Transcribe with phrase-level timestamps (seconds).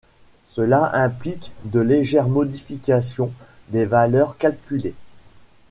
[0.47, 3.31] Cela implique de légères modifications
[3.69, 4.95] des valeurs calculées.